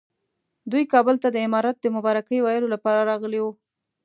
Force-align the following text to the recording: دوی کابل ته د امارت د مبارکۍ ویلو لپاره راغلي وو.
دوی 0.71 0.83
کابل 0.93 1.15
ته 1.23 1.27
د 1.31 1.37
امارت 1.47 1.75
د 1.81 1.85
مبارکۍ 1.95 2.37
ویلو 2.41 2.67
لپاره 2.75 3.07
راغلي 3.11 3.39
وو. 3.41 3.51